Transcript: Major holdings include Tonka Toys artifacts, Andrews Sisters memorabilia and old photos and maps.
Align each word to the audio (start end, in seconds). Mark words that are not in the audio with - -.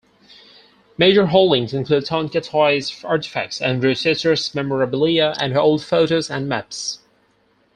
Major 0.97 1.27
holdings 1.27 1.75
include 1.75 2.05
Tonka 2.05 2.43
Toys 2.43 3.03
artifacts, 3.03 3.61
Andrews 3.61 4.01
Sisters 4.01 4.55
memorabilia 4.55 5.35
and 5.39 5.55
old 5.55 5.83
photos 5.85 6.27
and 6.31 6.49
maps. 6.49 7.01